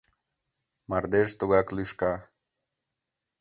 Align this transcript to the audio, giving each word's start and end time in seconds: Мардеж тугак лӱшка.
Мардеж 0.89 1.29
тугак 1.39 1.67
лӱшка. 1.75 2.13